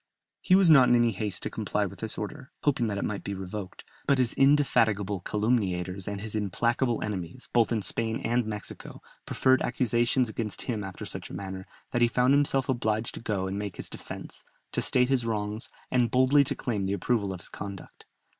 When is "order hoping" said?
2.17-2.87